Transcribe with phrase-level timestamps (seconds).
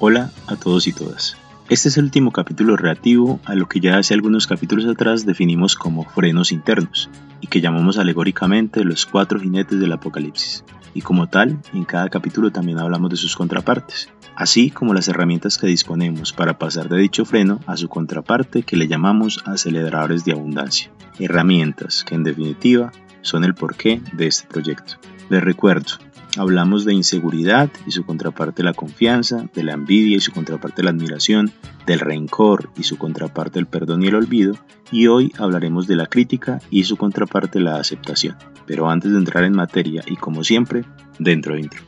[0.00, 1.36] Hola a todos y todas.
[1.68, 5.74] Este es el último capítulo relativo a lo que ya hace algunos capítulos atrás definimos
[5.74, 7.10] como frenos internos
[7.42, 10.64] y que llamamos alegóricamente los cuatro jinetes del apocalipsis.
[10.94, 15.58] Y como tal, en cada capítulo también hablamos de sus contrapartes, así como las herramientas
[15.58, 20.32] que disponemos para pasar de dicho freno a su contraparte que le llamamos aceleradores de
[20.32, 20.90] abundancia.
[21.18, 24.94] Herramientas que en definitiva son el porqué de este proyecto.
[25.28, 25.98] Les recuerdo,
[26.38, 30.90] Hablamos de inseguridad y su contraparte la confianza, de la envidia y su contraparte la
[30.90, 31.52] admiración,
[31.84, 34.54] del rencor y su contraparte el perdón y el olvido,
[34.92, 38.36] y hoy hablaremos de la crítica y su contraparte la aceptación.
[38.66, 40.84] Pero antes de entrar en materia y como siempre,
[41.18, 41.82] dentro de intro.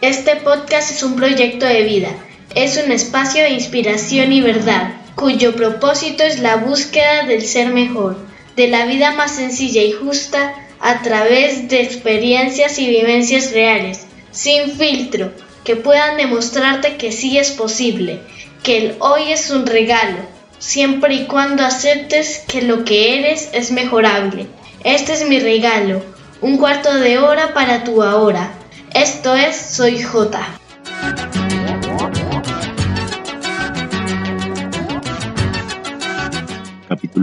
[0.00, 2.08] Este podcast es un proyecto de vida,
[2.56, 8.16] es un espacio de inspiración y verdad, cuyo propósito es la búsqueda del ser mejor,
[8.56, 14.70] de la vida más sencilla y justa, a través de experiencias y vivencias reales, sin
[14.72, 15.32] filtro,
[15.64, 18.20] que puedan demostrarte que sí es posible,
[18.62, 20.18] que el hoy es un regalo,
[20.58, 24.46] siempre y cuando aceptes que lo que eres es mejorable.
[24.84, 26.02] Este es mi regalo,
[26.40, 28.54] un cuarto de hora para tu ahora.
[28.94, 30.59] Esto es Soy J.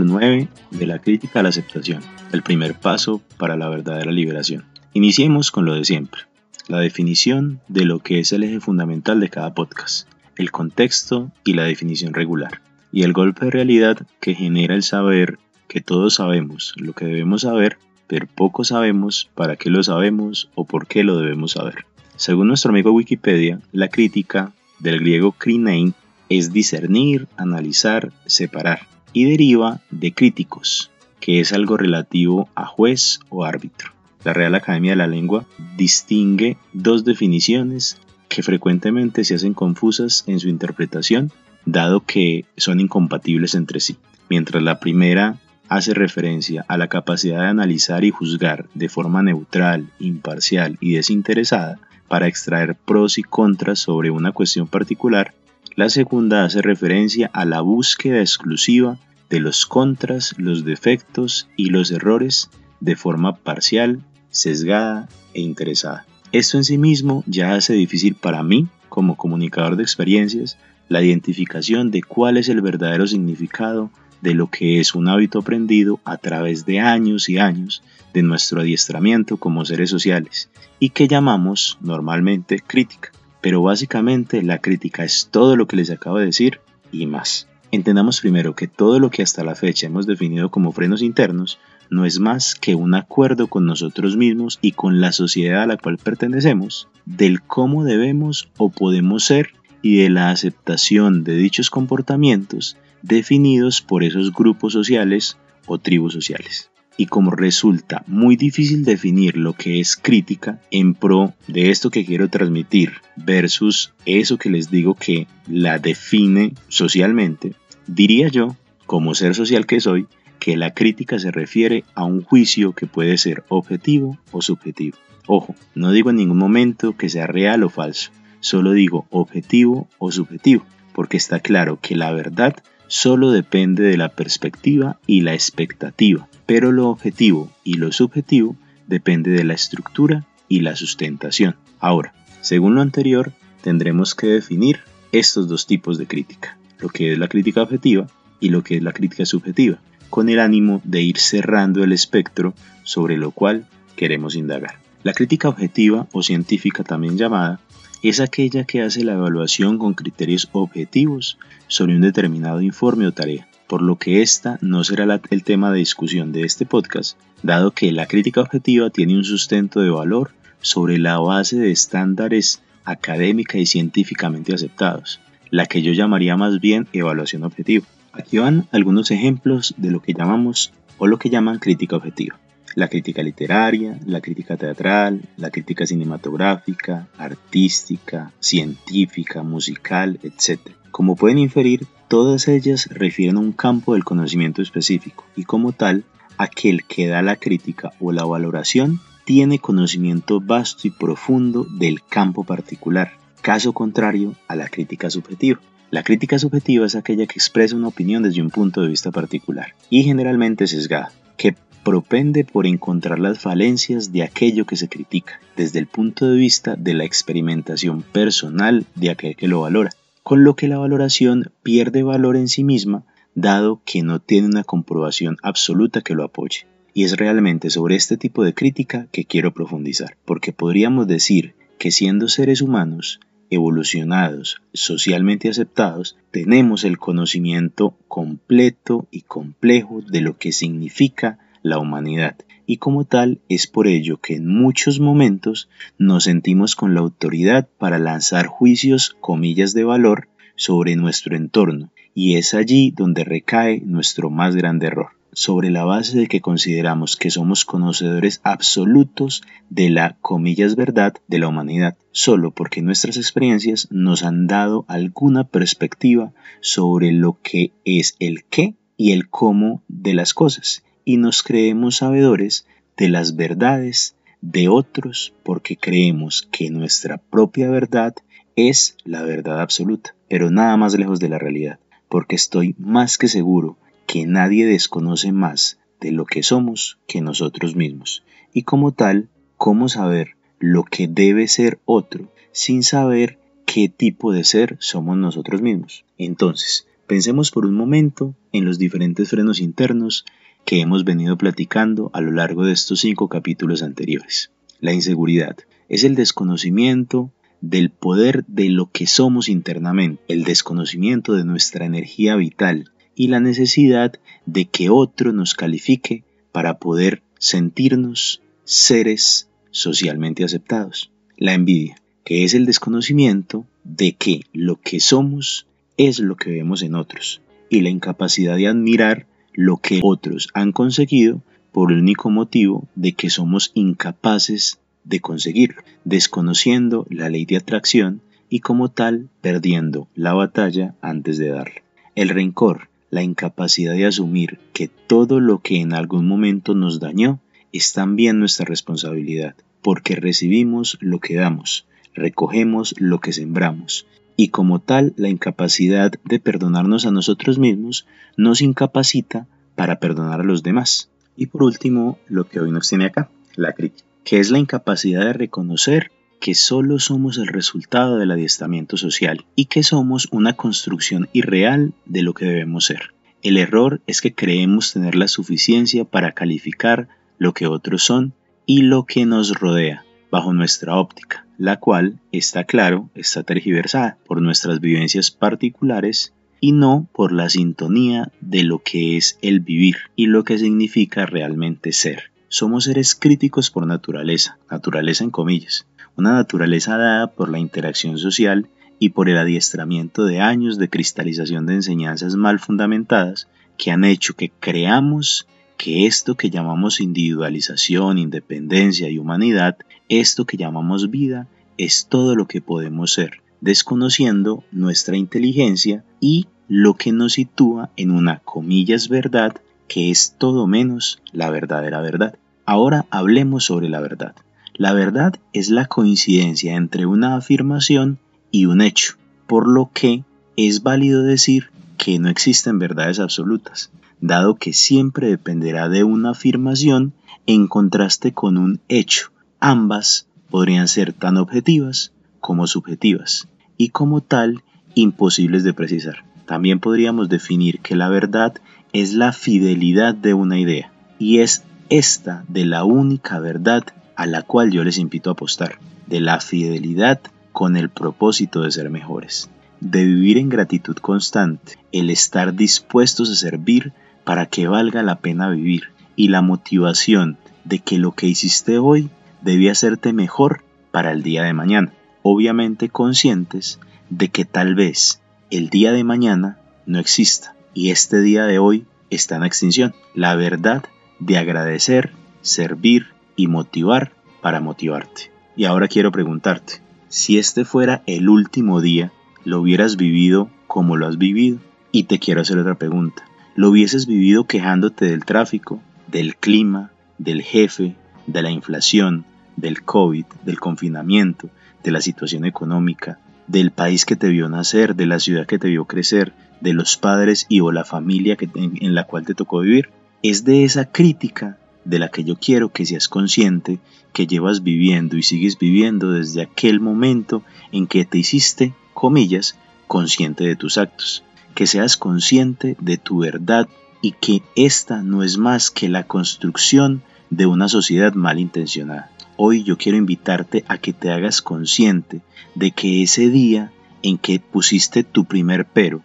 [0.08, 4.64] 9 de la crítica a la aceptación el primer paso para la verdadera liberación.
[4.92, 6.22] Iniciemos con lo de siempre,
[6.66, 11.54] la definición de lo que es el eje fundamental de cada podcast, el contexto y
[11.54, 12.60] la definición regular,
[12.92, 17.42] y el golpe de realidad que genera el saber que todos sabemos lo que debemos
[17.42, 21.84] saber, pero poco sabemos para qué lo sabemos o por qué lo debemos saber.
[22.16, 25.94] Según nuestro amigo Wikipedia, la crítica, del griego krinein,
[26.28, 28.80] es discernir, analizar, separar,
[29.18, 33.90] y deriva de críticos, que es algo relativo a juez o árbitro.
[34.22, 35.44] La Real Academia de la Lengua
[35.76, 37.98] distingue dos definiciones
[38.28, 41.32] que frecuentemente se hacen confusas en su interpretación,
[41.66, 43.96] dado que son incompatibles entre sí.
[44.30, 49.90] Mientras la primera hace referencia a la capacidad de analizar y juzgar de forma neutral,
[49.98, 55.34] imparcial y desinteresada para extraer pros y contras sobre una cuestión particular,
[55.74, 58.96] la segunda hace referencia a la búsqueda exclusiva
[59.30, 62.50] de los contras, los defectos y los errores
[62.80, 64.00] de forma parcial,
[64.30, 66.06] sesgada e interesada.
[66.32, 71.90] Esto en sí mismo ya hace difícil para mí, como comunicador de experiencias, la identificación
[71.90, 73.90] de cuál es el verdadero significado
[74.20, 78.60] de lo que es un hábito aprendido a través de años y años de nuestro
[78.60, 83.12] adiestramiento como seres sociales y que llamamos normalmente crítica.
[83.40, 87.47] Pero básicamente la crítica es todo lo que les acabo de decir y más.
[87.70, 91.58] Entendamos primero que todo lo que hasta la fecha hemos definido como frenos internos
[91.90, 95.76] no es más que un acuerdo con nosotros mismos y con la sociedad a la
[95.76, 99.50] cual pertenecemos del cómo debemos o podemos ser
[99.82, 105.36] y de la aceptación de dichos comportamientos definidos por esos grupos sociales
[105.66, 106.70] o tribus sociales.
[106.98, 112.04] Y como resulta muy difícil definir lo que es crítica en pro de esto que
[112.04, 117.54] quiero transmitir versus eso que les digo que la define socialmente,
[117.88, 118.54] Diría yo,
[118.84, 123.16] como ser social que soy, que la crítica se refiere a un juicio que puede
[123.16, 124.98] ser objetivo o subjetivo.
[125.26, 128.10] Ojo, no digo en ningún momento que sea real o falso,
[128.40, 132.56] solo digo objetivo o subjetivo, porque está claro que la verdad
[132.88, 138.56] solo depende de la perspectiva y la expectativa, pero lo objetivo y lo subjetivo
[138.86, 141.56] depende de la estructura y la sustentación.
[141.78, 143.32] Ahora, según lo anterior,
[143.62, 144.80] tendremos que definir
[145.12, 148.06] estos dos tipos de crítica lo que es la crítica objetiva
[148.40, 149.78] y lo que es la crítica subjetiva,
[150.10, 154.78] con el ánimo de ir cerrando el espectro sobre lo cual queremos indagar.
[155.02, 157.60] La crítica objetiva o científica también llamada
[158.02, 163.48] es aquella que hace la evaluación con criterios objetivos sobre un determinado informe o tarea,
[163.66, 167.92] por lo que esta no será el tema de discusión de este podcast, dado que
[167.92, 170.30] la crítica objetiva tiene un sustento de valor
[170.60, 175.20] sobre la base de estándares académica y científicamente aceptados,
[175.50, 177.86] la que yo llamaría más bien evaluación objetiva.
[178.12, 182.38] Aquí van algunos ejemplos de lo que llamamos o lo que llaman crítica objetiva.
[182.78, 190.60] La crítica literaria, la crítica teatral, la crítica cinematográfica, artística, científica, musical, etc.
[190.92, 196.04] Como pueden inferir, todas ellas refieren a un campo del conocimiento específico y como tal
[196.36, 202.44] aquel que da la crítica o la valoración tiene conocimiento vasto y profundo del campo
[202.44, 205.58] particular, caso contrario a la crítica subjetiva.
[205.90, 209.74] La crítica subjetiva es aquella que expresa una opinión desde un punto de vista particular
[209.90, 215.78] y generalmente sesgada, que propende por encontrar las falencias de aquello que se critica, desde
[215.78, 219.90] el punto de vista de la experimentación personal de aquel que lo valora,
[220.22, 223.04] con lo que la valoración pierde valor en sí misma,
[223.34, 226.66] dado que no tiene una comprobación absoluta que lo apoye.
[226.92, 231.90] Y es realmente sobre este tipo de crítica que quiero profundizar, porque podríamos decir que
[231.90, 233.20] siendo seres humanos,
[233.50, 242.36] evolucionados, socialmente aceptados, tenemos el conocimiento completo y complejo de lo que significa la humanidad.
[242.66, 247.68] Y como tal es por ello que en muchos momentos nos sentimos con la autoridad
[247.78, 254.28] para lanzar juicios, comillas de valor, sobre nuestro entorno, y es allí donde recae nuestro
[254.28, 260.16] más grande error sobre la base de que consideramos que somos conocedores absolutos de la,
[260.20, 267.12] comillas, verdad de la humanidad, solo porque nuestras experiencias nos han dado alguna perspectiva sobre
[267.12, 272.66] lo que es el qué y el cómo de las cosas, y nos creemos sabedores
[272.98, 278.14] de las verdades de otros porque creemos que nuestra propia verdad
[278.56, 281.78] es la verdad absoluta, pero nada más lejos de la realidad,
[282.10, 287.74] porque estoy más que seguro que nadie desconoce más de lo que somos que nosotros
[287.74, 288.22] mismos,
[288.52, 294.44] y como tal, cómo saber lo que debe ser otro sin saber qué tipo de
[294.44, 296.04] ser somos nosotros mismos.
[296.18, 300.26] Entonces, pensemos por un momento en los diferentes frenos internos
[300.68, 304.50] que hemos venido platicando a lo largo de estos cinco capítulos anteriores.
[304.80, 305.56] La inseguridad
[305.88, 307.30] es el desconocimiento
[307.62, 313.40] del poder de lo que somos internamente, el desconocimiento de nuestra energía vital, y la
[313.40, 314.12] necesidad
[314.44, 316.22] de que otro nos califique
[316.52, 321.10] para poder sentirnos seres socialmente aceptados.
[321.38, 325.66] La envidia, que es el desconocimiento de que lo que somos
[325.96, 329.26] es lo que vemos en otros, y la incapacidad de admirar
[329.60, 335.82] lo que otros han conseguido por el único motivo de que somos incapaces de conseguirlo,
[336.04, 341.82] desconociendo la ley de atracción y como tal perdiendo la batalla antes de darla.
[342.14, 347.40] El rencor la incapacidad de asumir que todo lo que en algún momento nos dañó
[347.72, 351.84] es también nuestra responsabilidad, porque recibimos lo que damos,
[352.14, 354.06] recogemos lo que sembramos,
[354.40, 358.06] y como tal la incapacidad de perdonarnos a nosotros mismos
[358.36, 361.10] nos incapacita para perdonar a los demás.
[361.36, 365.24] Y por último, lo que hoy nos tiene acá, la crítica, que es la incapacidad
[365.24, 371.28] de reconocer que solo somos el resultado del adiestramiento social y que somos una construcción
[371.32, 373.12] irreal de lo que debemos ser.
[373.42, 377.08] El error es que creemos tener la suficiencia para calificar
[377.38, 378.34] lo que otros son
[378.66, 384.40] y lo que nos rodea bajo nuestra óptica, la cual, está claro, está tergiversada por
[384.40, 390.26] nuestras vivencias particulares y no por la sintonía de lo que es el vivir y
[390.26, 392.30] lo que significa realmente ser.
[392.48, 398.68] Somos seres críticos por naturaleza, naturaleza en comillas, una naturaleza dada por la interacción social
[399.00, 404.34] y por el adiestramiento de años de cristalización de enseñanzas mal fundamentadas que han hecho
[404.34, 405.46] que creamos
[405.76, 411.46] que esto que llamamos individualización, independencia y humanidad, esto que llamamos vida,
[411.76, 418.10] es todo lo que podemos ser, desconociendo nuestra inteligencia y lo que nos sitúa en
[418.10, 419.56] una comillas verdad
[419.88, 422.38] que es todo menos la verdadera verdad.
[422.66, 424.34] Ahora hablemos sobre la verdad.
[424.74, 428.18] La verdad es la coincidencia entre una afirmación
[428.50, 429.14] y un hecho,
[429.46, 430.24] por lo que
[430.56, 437.12] es válido decir que no existen verdades absolutas, dado que siempre dependerá de una afirmación
[437.46, 439.32] en contraste con un hecho.
[439.60, 444.62] Ambas podrían ser tan objetivas como subjetivas, y como tal
[444.94, 446.24] imposibles de precisar.
[446.46, 448.54] También podríamos definir que la verdad
[448.92, 453.84] es la fidelidad de una idea, y es esta de la única verdad
[454.16, 457.20] a la cual yo les invito a apostar, de la fidelidad
[457.52, 459.50] con el propósito de ser mejores,
[459.80, 463.92] de vivir en gratitud constante, el estar dispuestos a servir
[464.24, 465.84] para que valga la pena vivir
[466.16, 469.10] y la motivación de que lo que hiciste hoy
[469.42, 471.92] debía hacerte mejor para el día de mañana,
[472.22, 473.78] obviamente conscientes
[474.10, 478.86] de que tal vez el día de mañana no exista y este día de hoy
[479.10, 479.94] está en extinción.
[480.14, 480.84] La verdad
[481.20, 485.30] de agradecer, servir y motivar para motivarte.
[485.56, 489.12] Y ahora quiero preguntarte, si este fuera el último día,
[489.44, 491.58] ¿lo hubieras vivido como lo has vivido?
[491.90, 493.24] Y te quiero hacer otra pregunta.
[493.54, 497.96] ¿Lo hubieses vivido quejándote del tráfico, del clima, del jefe,
[498.28, 499.24] de la inflación,
[499.56, 501.50] del COVID, del confinamiento,
[501.82, 503.18] de la situación económica,
[503.48, 506.96] del país que te vio nacer, de la ciudad que te vio crecer, de los
[506.96, 509.90] padres y o la familia en la cual te tocó vivir.
[510.22, 513.78] Es de esa crítica de la que yo quiero que seas consciente
[514.12, 517.42] que llevas viviendo y sigues viviendo desde aquel momento
[517.72, 519.56] en que te hiciste, comillas,
[519.86, 521.22] consciente de tus actos,
[521.54, 523.68] que seas consciente de tu verdad
[524.02, 529.10] y que esta no es más que la construcción de una sociedad malintencionada.
[529.36, 532.20] Hoy yo quiero invitarte a que te hagas consciente
[532.54, 536.02] de que ese día en que pusiste tu primer pero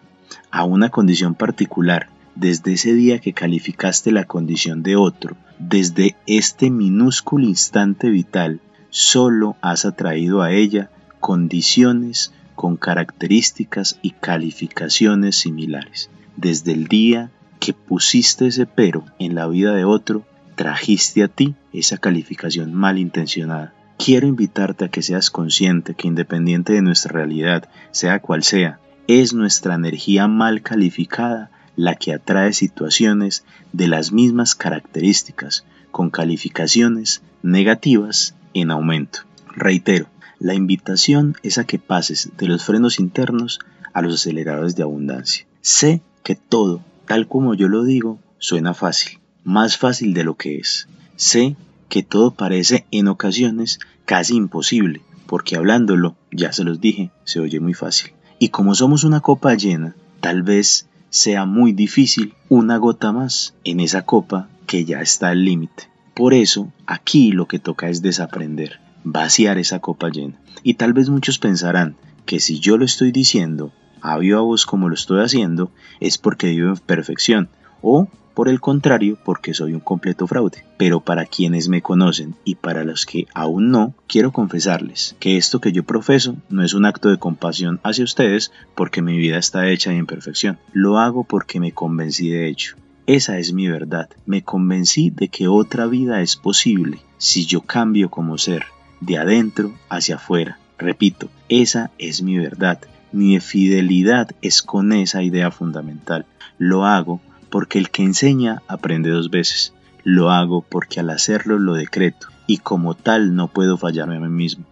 [0.51, 6.69] a una condición particular, desde ese día que calificaste la condición de otro, desde este
[6.69, 16.09] minúsculo instante vital, solo has atraído a ella condiciones con características y calificaciones similares.
[16.37, 21.55] Desde el día que pusiste ese pero en la vida de otro, trajiste a ti
[21.71, 23.73] esa calificación malintencionada.
[23.97, 29.33] Quiero invitarte a que seas consciente que independiente de nuestra realidad, sea cual sea, es
[29.33, 38.35] nuestra energía mal calificada la que atrae situaciones de las mismas características, con calificaciones negativas
[38.53, 39.19] en aumento.
[39.55, 40.07] Reitero,
[40.39, 43.59] la invitación es a que pases de los frenos internos
[43.93, 45.45] a los aceleradores de abundancia.
[45.61, 50.57] Sé que todo, tal como yo lo digo, suena fácil, más fácil de lo que
[50.57, 50.87] es.
[51.15, 51.55] Sé
[51.89, 57.59] que todo parece en ocasiones casi imposible, porque hablándolo, ya se los dije, se oye
[57.59, 58.13] muy fácil.
[58.39, 63.79] Y como somos una copa llena, tal vez sea muy difícil una gota más en
[63.79, 65.89] esa copa que ya está al límite.
[66.13, 70.39] Por eso, aquí lo que toca es desaprender, vaciar esa copa llena.
[70.63, 71.95] Y tal vez muchos pensarán
[72.25, 73.71] que si yo lo estoy diciendo
[74.01, 77.49] a viva voz como lo estoy haciendo, es porque vivo en perfección,
[77.81, 80.65] o por el contrario, porque soy un completo fraude.
[80.77, 85.61] Pero para quienes me conocen y para los que aún no, quiero confesarles que esto
[85.61, 89.69] que yo profeso no es un acto de compasión hacia ustedes porque mi vida está
[89.69, 90.57] hecha de imperfección.
[90.71, 92.75] Lo hago porque me convencí de ello.
[93.05, 94.09] Esa es mi verdad.
[94.25, 98.65] Me convencí de que otra vida es posible si yo cambio como ser,
[99.01, 100.57] de adentro hacia afuera.
[100.77, 102.79] Repito, esa es mi verdad.
[103.11, 106.25] Mi fidelidad es con esa idea fundamental.
[106.57, 107.21] Lo hago
[107.53, 109.73] porque el que enseña aprende dos veces.
[110.03, 114.27] Lo hago porque al hacerlo lo decreto y como tal no puedo fallarme a mí
[114.27, 114.65] mismo.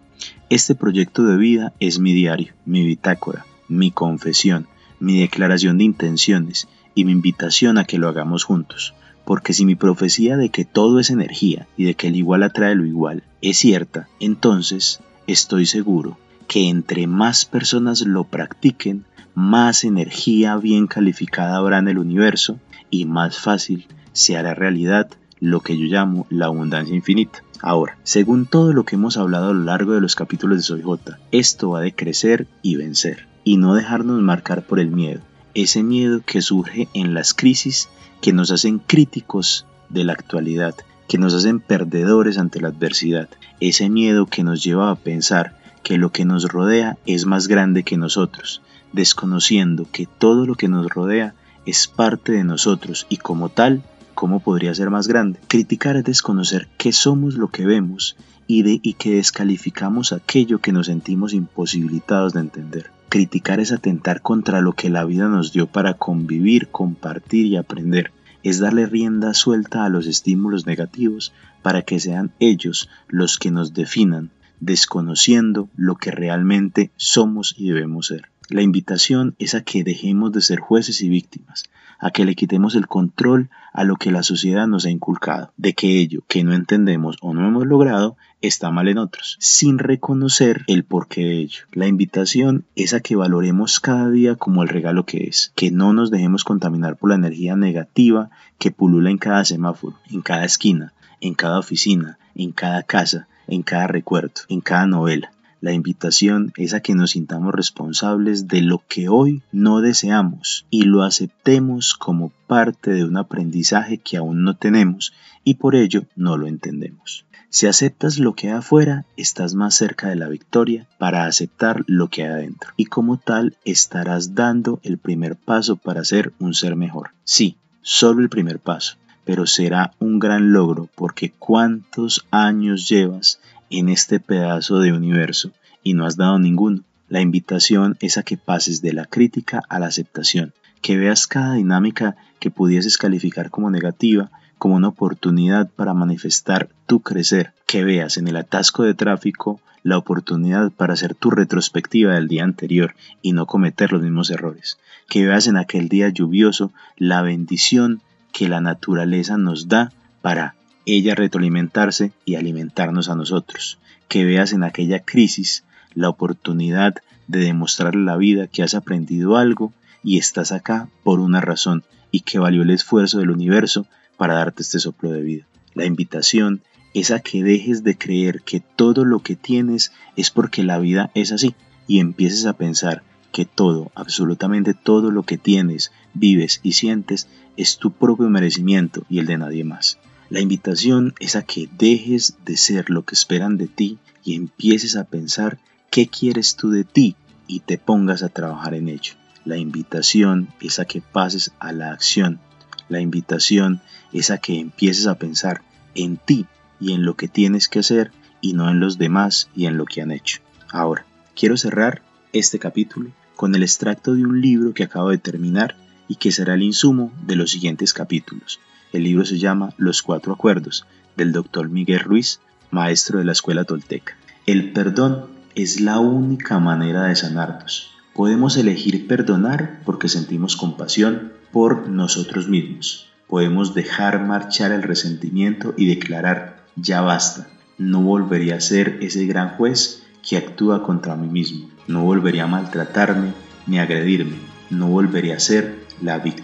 [0.50, 4.66] Este proyecto de vida es mi diario, mi bitácora, mi confesión,
[4.98, 8.94] mi declaración de intenciones y mi invitación a que lo hagamos juntos.
[9.24, 12.74] Porque si mi profecía de que todo es energía y de que el igual atrae
[12.74, 14.98] lo igual es cierta, entonces
[15.28, 21.98] estoy seguro que entre más personas lo practiquen, más energía bien calificada habrá en el
[21.98, 22.58] universo
[22.90, 25.10] y más fácil se hará realidad
[25.40, 27.42] lo que yo llamo la abundancia infinita.
[27.60, 30.82] Ahora, según todo lo que hemos hablado a lo largo de los capítulos de Soy
[30.82, 35.20] J, esto va de crecer y vencer, y no dejarnos marcar por el miedo,
[35.54, 37.88] ese miedo que surge en las crisis
[38.20, 40.74] que nos hacen críticos de la actualidad,
[41.08, 43.28] que nos hacen perdedores ante la adversidad,
[43.60, 47.82] ese miedo que nos lleva a pensar que lo que nos rodea es más grande
[47.82, 48.62] que nosotros,
[48.92, 51.34] desconociendo que todo lo que nos rodea
[51.66, 53.82] es parte de nosotros y como tal,
[54.14, 55.38] ¿cómo podría ser más grande?
[55.48, 60.86] Criticar es desconocer que somos lo que vemos y, y que descalificamos aquello que nos
[60.86, 62.90] sentimos imposibilitados de entender.
[63.08, 68.12] Criticar es atentar contra lo que la vida nos dio para convivir, compartir y aprender.
[68.42, 71.32] Es darle rienda suelta a los estímulos negativos
[71.62, 74.30] para que sean ellos los que nos definan,
[74.60, 78.32] desconociendo lo que realmente somos y debemos ser.
[78.48, 81.64] La invitación es a que dejemos de ser jueces y víctimas,
[81.98, 85.72] a que le quitemos el control a lo que la sociedad nos ha inculcado, de
[85.72, 90.64] que ello que no entendemos o no hemos logrado está mal en otros, sin reconocer
[90.66, 91.64] el porqué de ello.
[91.72, 95.92] La invitación es a que valoremos cada día como el regalo que es, que no
[95.92, 100.92] nos dejemos contaminar por la energía negativa que pulula en cada semáforo, en cada esquina,
[101.20, 105.32] en cada oficina, en cada casa, en cada recuerdo, en cada novela.
[105.62, 110.82] La invitación es a que nos sintamos responsables de lo que hoy no deseamos y
[110.82, 115.12] lo aceptemos como parte de un aprendizaje que aún no tenemos
[115.44, 117.26] y por ello no lo entendemos.
[117.48, 122.08] Si aceptas lo que hay afuera, estás más cerca de la victoria para aceptar lo
[122.08, 122.72] que hay adentro.
[122.76, 127.10] Y como tal, estarás dando el primer paso para ser un ser mejor.
[127.22, 133.38] Sí, solo el primer paso, pero será un gran logro porque cuántos años llevas
[133.72, 135.52] en este pedazo de universo
[135.82, 136.82] y no has dado ninguno.
[137.08, 141.54] La invitación es a que pases de la crítica a la aceptación, que veas cada
[141.54, 148.16] dinámica que pudieses calificar como negativa como una oportunidad para manifestar tu crecer, que veas
[148.16, 153.32] en el atasco de tráfico la oportunidad para hacer tu retrospectiva del día anterior y
[153.32, 158.02] no cometer los mismos errores, que veas en aquel día lluvioso la bendición
[158.32, 160.54] que la naturaleza nos da para
[160.86, 166.94] ella retroalimentarse y alimentarnos a nosotros, que veas en aquella crisis la oportunidad
[167.26, 169.72] de demostrarle a la vida que has aprendido algo
[170.02, 173.86] y estás acá por una razón y que valió el esfuerzo del universo
[174.16, 175.46] para darte este soplo de vida.
[175.74, 176.60] La invitación
[176.94, 181.10] es a que dejes de creer que todo lo que tienes es porque la vida
[181.14, 181.54] es así
[181.86, 187.78] y empieces a pensar que todo, absolutamente todo lo que tienes, vives y sientes es
[187.78, 189.98] tu propio merecimiento y el de nadie más.
[190.32, 194.96] La invitación es a que dejes de ser lo que esperan de ti y empieces
[194.96, 195.58] a pensar
[195.90, 199.12] qué quieres tú de ti y te pongas a trabajar en ello.
[199.44, 202.40] La invitación es a que pases a la acción.
[202.88, 203.82] La invitación
[204.14, 205.60] es a que empieces a pensar
[205.94, 206.46] en ti
[206.80, 208.10] y en lo que tienes que hacer
[208.40, 210.40] y no en los demás y en lo que han hecho.
[210.70, 211.04] Ahora,
[211.36, 212.00] quiero cerrar
[212.32, 215.76] este capítulo con el extracto de un libro que acabo de terminar
[216.08, 218.60] y que será el insumo de los siguientes capítulos.
[218.92, 220.84] El libro se llama Los Cuatro Acuerdos,
[221.16, 224.16] del doctor Miguel Ruiz, maestro de la Escuela Tolteca.
[224.46, 227.90] El perdón es la única manera de sanarnos.
[228.14, 233.08] Podemos elegir perdonar porque sentimos compasión por nosotros mismos.
[233.28, 237.48] Podemos dejar marchar el resentimiento y declarar ya basta.
[237.78, 241.70] No volvería a ser ese gran juez que actúa contra mí mismo.
[241.86, 243.32] No volvería a maltratarme
[243.66, 244.36] ni agredirme.
[244.68, 246.41] No volvería a ser la víctima.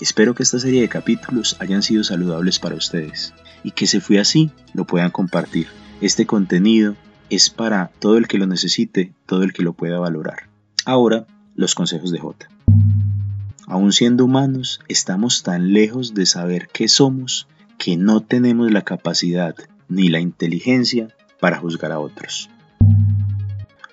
[0.00, 4.18] Espero que esta serie de capítulos hayan sido saludables para ustedes y que se fue
[4.18, 5.66] así lo puedan compartir.
[6.00, 6.96] Este contenido
[7.28, 10.48] es para todo el que lo necesite, todo el que lo pueda valorar.
[10.86, 12.48] Ahora, los consejos de J.
[13.66, 19.54] Aún siendo humanos, estamos tan lejos de saber qué somos que no tenemos la capacidad
[19.90, 21.08] ni la inteligencia
[21.40, 22.48] para juzgar a otros.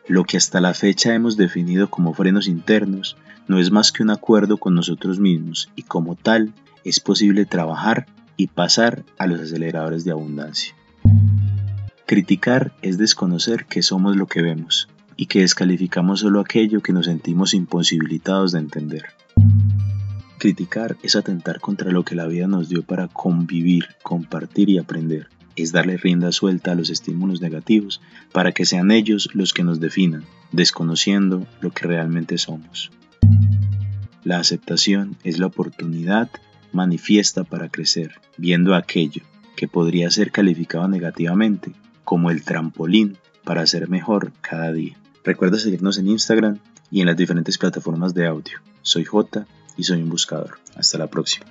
[0.08, 4.10] Lo que hasta la fecha hemos definido como frenos internos no es más que un
[4.10, 8.05] acuerdo con nosotros mismos y como tal es posible trabajar
[8.36, 10.75] y pasar a los aceleradores de abundancia.
[12.05, 17.07] Criticar es desconocer que somos lo que vemos y que descalificamos solo aquello que nos
[17.07, 19.05] sentimos imposibilitados de entender.
[20.38, 25.27] Criticar es atentar contra lo que la vida nos dio para convivir, compartir y aprender.
[25.55, 27.99] Es darle rienda suelta a los estímulos negativos
[28.31, 32.91] para que sean ellos los que nos definan, desconociendo lo que realmente somos.
[34.28, 36.30] La aceptación es la oportunidad
[36.74, 39.22] manifiesta para crecer, viendo aquello
[39.56, 41.72] que podría ser calificado negativamente
[42.04, 44.98] como el trampolín para ser mejor cada día.
[45.24, 46.60] Recuerda seguirnos en Instagram
[46.92, 48.60] y en las diferentes plataformas de audio.
[48.82, 50.60] Soy J y soy un buscador.
[50.76, 51.46] Hasta la próxima.